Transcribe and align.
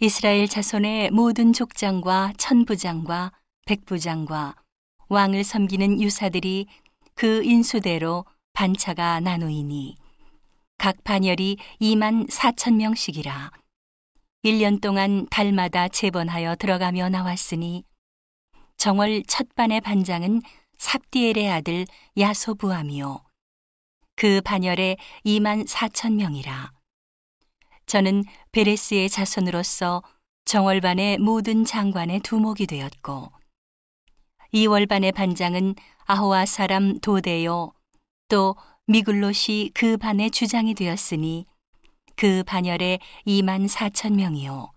이스라엘 0.00 0.46
자손의 0.46 1.10
모든 1.10 1.52
족장과 1.52 2.34
천부장과 2.36 3.32
백부장과 3.66 4.54
왕을 5.08 5.42
섬기는 5.42 6.00
유사들이 6.00 6.66
그 7.16 7.42
인수대로 7.42 8.24
반차가 8.52 9.18
나누이니 9.18 9.96
각 10.78 11.02
반열이 11.02 11.56
2만 11.80 12.30
4천 12.30 12.76
명씩이라. 12.76 13.50
1년 14.44 14.80
동안 14.80 15.26
달마다 15.30 15.88
재번하여 15.88 16.54
들어가며 16.54 17.08
나왔으니 17.08 17.82
정월 18.76 19.24
첫 19.26 19.52
반의 19.56 19.80
반장은 19.80 20.42
삽디엘의 20.78 21.50
아들 21.50 21.86
야소부함이요. 22.16 23.24
그 24.14 24.40
반열에 24.42 24.96
2만 25.24 25.66
4천 25.66 26.14
명이라 26.14 26.77
저는 27.88 28.22
베레스의 28.52 29.08
자손으로서 29.08 30.02
정월반의 30.44 31.18
모든 31.18 31.64
장관의 31.64 32.20
두목이 32.20 32.66
되었고 32.66 33.32
이월반의 34.52 35.12
반장은 35.12 35.74
아호와 36.04 36.44
사람 36.46 37.00
도데요 37.00 37.72
또 38.28 38.56
미글롯이 38.86 39.70
그 39.72 39.96
반의 39.96 40.30
주장이 40.30 40.74
되었으니 40.74 41.46
그 42.14 42.42
반열에 42.44 42.98
2만 43.26 43.68
4천 43.68 44.14
명이요. 44.14 44.72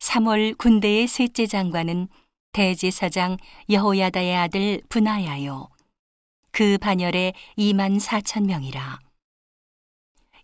3월 0.00 0.56
군대의 0.56 1.06
셋째 1.08 1.46
장관은 1.46 2.08
대제사장 2.52 3.36
여호야다의 3.68 4.36
아들 4.36 4.82
분하야요. 4.88 5.68
그 6.52 6.78
반열에 6.78 7.32
2만 7.58 8.00
4천 8.00 8.46
명이라 8.46 8.98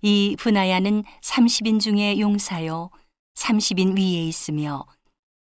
이 0.02 0.37
분하야는 0.38 1.05
30인 1.23 1.80
중에 1.80 2.19
용사요 2.20 2.91
30인 3.34 3.97
위에 3.97 4.27
있으며 4.27 4.87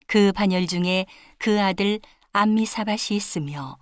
그 0.07 0.33
반열 0.33 0.67
중에 0.67 1.07
그 1.39 1.61
아들 1.61 2.01
암미사밭이 2.33 3.17
있으며 3.17 3.79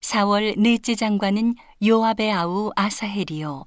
4월 0.00 0.58
넷째 0.58 0.94
장관은 0.94 1.54
요압의 1.84 2.32
아우 2.32 2.70
아사헬이요. 2.76 3.64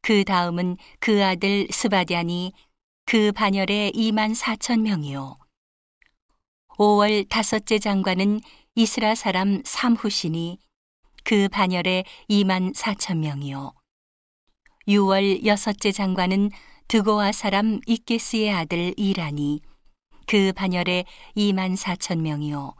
그 0.00 0.24
다음은 0.24 0.76
그 1.00 1.24
아들 1.24 1.68
스바디안이 1.70 2.52
그 3.06 3.32
반열에 3.32 3.92
2만 3.94 4.34
4천 4.36 4.80
명이요. 4.80 5.38
5월 6.78 7.28
다섯째 7.28 7.78
장관은 7.78 8.40
이스라 8.74 9.14
사람 9.14 9.62
삼후시니 9.64 10.58
그 11.24 11.48
반열에 11.48 12.04
2만 12.28 12.74
4천 12.74 13.18
명이요 13.18 13.72
6월 14.88 15.44
여섯째 15.44 15.92
장관은 15.92 16.50
드고아 16.88 17.32
사람 17.32 17.80
이케스의 17.86 18.52
아들 18.52 18.94
이란이 18.96 19.60
그 20.26 20.52
반열에 20.52 21.04
2만 21.36 21.76
4천 21.76 22.20
명이요. 22.20 22.74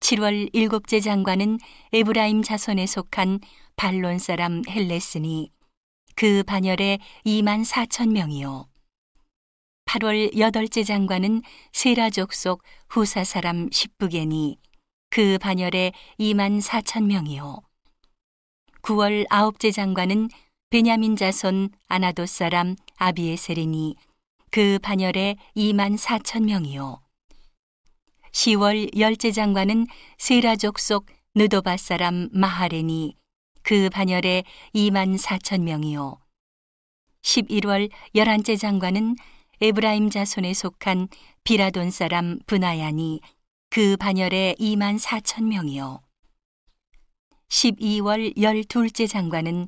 7월 0.00 0.48
일곱째 0.52 1.00
장관은 1.00 1.58
에브라임 1.92 2.42
자손에 2.42 2.86
속한 2.86 3.40
발론 3.76 4.18
사람 4.18 4.62
헬레스니 4.68 5.50
그 6.14 6.42
반열에 6.42 6.98
2만 7.24 7.64
4천 7.64 8.10
명이요. 8.12 8.66
8월 9.86 10.36
여덟째 10.36 10.84
장관은 10.84 11.42
세라족 11.72 12.34
속 12.34 12.62
후사 12.88 13.24
사람 13.24 13.68
십부게니 13.70 14.58
그 15.10 15.38
반열에 15.38 15.92
2만 16.18 16.60
4천 16.60 17.04
명이요. 17.04 17.60
9월 18.82 19.26
아홉째 19.30 19.70
장관은 19.70 20.28
베냐민 20.70 21.16
자손 21.16 21.70
아나도 21.86 22.26
사람 22.26 22.76
아비에셀이니 22.98 23.96
그 24.50 24.78
반열에 24.82 25.36
2만 25.56 25.96
4천 25.96 26.44
명이요. 26.44 27.00
10월 28.32 28.98
열째 28.98 29.32
장관은 29.32 29.86
세라족 30.18 30.78
속 30.78 31.06
느도바 31.34 31.78
사람 31.78 32.28
마하레니 32.32 33.16
그 33.62 33.88
반열에 33.88 34.44
2만 34.74 35.18
4천 35.18 35.62
명이요. 35.62 36.18
11월 37.22 37.90
열한째 38.14 38.56
장관은 38.56 39.16
에브라임 39.62 40.10
자손에 40.10 40.52
속한 40.52 41.08
비라돈 41.44 41.90
사람 41.90 42.40
분하야니 42.46 43.20
그 43.70 43.96
반열에 43.96 44.56
2만 44.60 45.00
4천 45.00 45.44
명이요. 45.44 46.02
12월 47.48 48.38
열둘째 48.38 49.06
장관은 49.06 49.66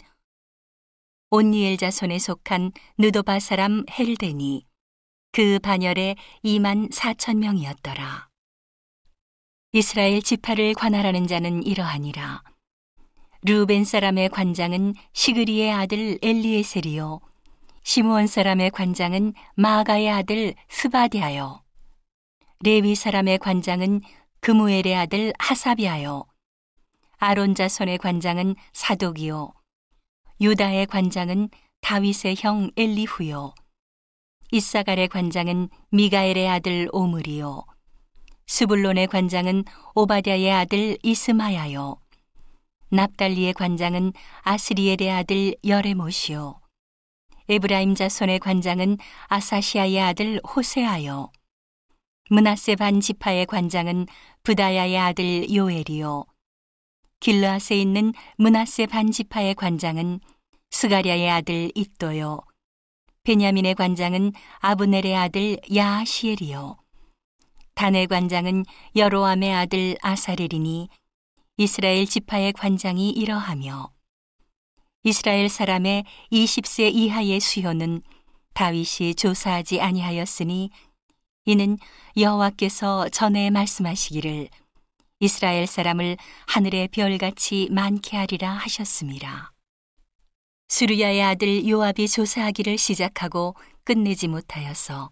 온니엘 1.33 1.77
자손에 1.77 2.19
속한 2.19 2.73
느도바 2.99 3.39
사람 3.39 3.85
헬데니 3.89 4.67
그 5.31 5.61
반열에 5.61 6.17
2만 6.45 6.91
4천 6.93 7.37
명이었더라. 7.37 8.29
이스라엘 9.71 10.23
지파를 10.23 10.75
관할하는 10.75 11.29
자는 11.29 11.63
이러하니라. 11.63 12.43
루벤 13.43 13.85
사람의 13.85 14.31
관장은 14.31 14.95
시그리의 15.13 15.73
아들 15.73 16.19
엘리에셀이요. 16.21 17.21
시므온 17.85 18.27
사람의 18.27 18.73
관장은 18.73 19.33
마가의 19.55 20.11
아들 20.11 20.55
스바디아요. 20.69 21.63
레위 22.65 22.97
사람의 22.97 23.39
관장은 23.39 24.01
그무엘의 24.41 24.97
아들 24.97 25.33
하사비아요. 25.39 26.25
아론 27.19 27.55
자손의 27.55 27.99
관장은 27.99 28.57
사독이요. 28.73 29.60
유다의 30.43 30.87
관장은 30.87 31.51
다윗의 31.83 32.37
형 32.39 32.71
엘리후요. 32.75 33.53
이사갈의 34.53 35.09
관장은 35.09 35.69
미가엘의 35.91 36.49
아들 36.49 36.89
오므리요. 36.93 37.67
스불론의 38.47 39.09
관장은 39.09 39.65
오바댜의 39.95 40.51
아들 40.51 40.97
이스마야요. 41.03 42.01
납달리의 42.89 43.53
관장은 43.53 44.15
아스리엘의 44.41 45.11
아들 45.11 45.55
여레못이요. 45.63 46.59
에브라임 47.51 47.95
자손의 47.95 48.39
관장은 48.39 48.97
아사시아의 49.27 50.01
아들 50.01 50.41
호세아요. 50.43 51.31
문하세 52.31 52.77
반 52.77 53.01
지파의 53.01 53.45
관장은 53.45 54.07
부다야의 54.43 54.97
아들 54.97 55.55
요엘이요. 55.55 56.30
길르앗에 57.21 57.79
있는 57.79 58.13
문하세 58.39 58.87
반지파의 58.87 59.55
관장은 59.55 60.21
스가랴의 60.71 61.31
아들 61.31 61.71
이또요. 61.75 62.41
베냐민의 63.25 63.75
관장은 63.75 64.33
아브넬의 64.61 65.15
아들 65.15 65.59
야시엘이요. 65.75 66.79
단의 67.75 68.07
관장은 68.07 68.65
여로암의 68.97 69.55
아들 69.55 69.97
아사렐이니 70.01 70.89
이스라엘 71.59 72.07
지파의 72.07 72.55
관장이 72.55 73.11
이러하며 73.11 73.91
이스라엘 75.03 75.49
사람의 75.49 76.05
20세 76.33 76.93
이하의 76.93 77.41
수요는 77.41 78.03
다윗이 78.55 79.15
조사하지 79.15 79.81
아니하였으니 79.81 80.71
이는 81.47 81.79
여호와께서 82.17 83.09
전에 83.11 83.51
말씀하시기를 83.51 84.49
이스라엘 85.23 85.67
사람을 85.67 86.17
하늘의 86.47 86.89
별같이 86.89 87.69
많게 87.71 88.17
하리라 88.17 88.53
하셨습니다. 88.53 89.53
수르야의 90.69 91.23
아들 91.23 91.69
요압이 91.69 92.09
조사하기를 92.09 92.79
시작하고 92.79 93.55
끝내지 93.85 94.29
못하여서 94.29 95.11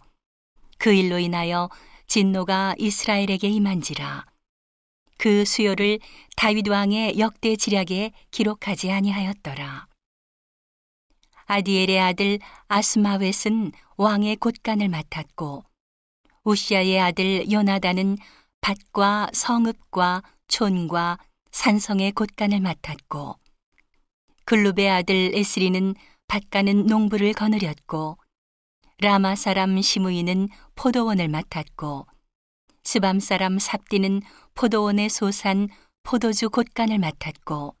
그 0.79 0.91
일로 0.91 1.19
인하여 1.19 1.69
진노가 2.07 2.73
이스라엘에게 2.79 3.49
임한지라 3.49 4.25
그 5.19 5.45
수요를 5.45 5.99
다윗 6.35 6.67
왕의 6.67 7.19
역대 7.19 7.55
지략에 7.55 8.11
기록하지 8.31 8.91
아니하였더라. 8.91 9.85
아디엘의 11.45 11.99
아들 11.99 12.39
아스마웻은 12.67 13.73
왕의 13.97 14.37
곳간을 14.37 14.89
맡았고 14.89 15.65
우시아의 16.45 16.99
아들 16.99 17.51
요나단은 17.51 18.17
밭과 18.61 19.29
성읍과 19.33 20.23
촌과 20.47 21.17
산성의 21.51 22.11
곳간을 22.11 22.59
맡았고 22.59 23.35
글룹의 24.45 24.89
아들 24.89 25.31
에스리는 25.35 25.95
밭가는 26.27 26.85
농부를 26.85 27.33
거느렸고 27.33 28.17
라마 28.99 29.35
사람 29.35 29.81
시무이는 29.81 30.49
포도원을 30.75 31.27
맡았고 31.27 32.05
스밤 32.83 33.19
사람 33.19 33.59
삽디는 33.59 34.21
포도원의 34.55 35.09
소산 35.09 35.69
포도주 36.03 36.49
곳간을 36.49 36.99
맡았고 36.99 37.75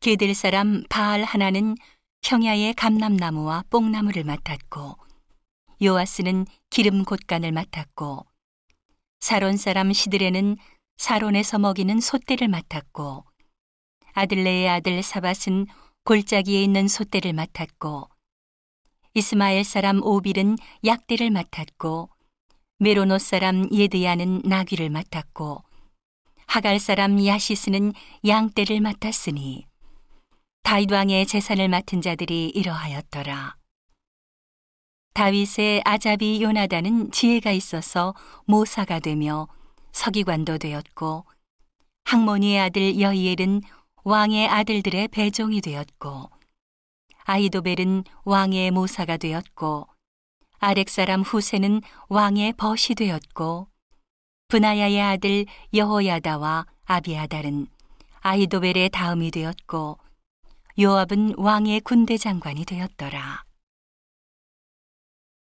게델 0.00 0.34
사람 0.34 0.84
바알 0.88 1.22
하나는 1.22 1.76
평야의 2.22 2.74
감람나무와 2.74 3.64
뽕나무를 3.70 4.24
맡았고 4.24 4.96
요아스는 5.82 6.46
기름 6.70 7.04
곳간을 7.04 7.52
맡았고 7.52 8.26
사론 9.22 9.56
사람 9.56 9.92
시드레는 9.92 10.56
사론에서 10.96 11.60
먹이는 11.60 12.00
소떼를 12.00 12.48
맡았고 12.48 13.24
아들레의 14.14 14.68
아들 14.68 15.00
사밧은 15.00 15.66
골짜기에 16.04 16.60
있는 16.60 16.88
소떼를 16.88 17.32
맡았고 17.32 18.08
이스마엘 19.14 19.62
사람 19.62 20.02
오빌은 20.02 20.56
약대를 20.84 21.30
맡았고 21.30 22.10
메로노 22.80 23.18
사람 23.18 23.68
예드야는 23.72 24.42
나귀를 24.44 24.90
맡았고 24.90 25.62
하갈 26.48 26.80
사람 26.80 27.24
야시스는 27.24 27.92
양떼를 28.26 28.80
맡았으니 28.80 29.66
다윗 30.64 30.90
왕의 30.90 31.26
재산을 31.26 31.68
맡은 31.68 32.02
자들이 32.02 32.48
이러하였더라. 32.48 33.61
다윗의 35.14 35.82
아자비 35.84 36.42
요나단은 36.42 37.10
지혜가 37.10 37.52
있어서 37.52 38.14
모사가 38.46 38.98
되며 38.98 39.46
서기관도 39.92 40.58
되었고 40.58 41.26
항모니의 42.04 42.60
아들 42.60 43.00
여이엘은 43.00 43.60
왕의 44.04 44.48
아들들의 44.48 45.08
배종이 45.08 45.60
되었고 45.60 46.30
아이도벨은 47.24 48.04
왕의 48.24 48.70
모사가 48.70 49.16
되었고 49.16 49.86
아렉 50.58 50.88
사람 50.88 51.22
후세는 51.22 51.82
왕의 52.08 52.54
벗이 52.54 52.94
되었고 52.96 53.68
브나야의 54.48 55.00
아들 55.00 55.46
여호야다와 55.74 56.66
아비아달은 56.84 57.66
아이도벨의 58.20 58.90
다음이 58.90 59.30
되었고 59.30 59.98
요압은 60.80 61.34
왕의 61.36 61.80
군대 61.80 62.16
장관이 62.16 62.64
되었더라. 62.64 63.44